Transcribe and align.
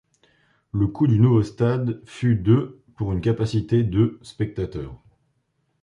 Le 0.71 0.87
coût 0.87 1.05
du 1.05 1.19
nouveau 1.19 1.43
stade 1.43 2.01
fut 2.07 2.33
de 2.33 2.81
pour 2.95 3.13
une 3.13 3.21
capacité 3.21 3.83
de 3.83 4.17
spectateurs. 4.23 4.99